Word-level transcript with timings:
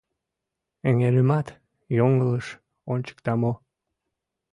—Эҥерымат 0.89 1.47
йоҥылыш 1.97 2.47
ончыкта 2.91 3.33
мо? 3.41 3.51